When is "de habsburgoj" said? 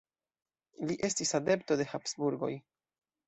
1.81-2.53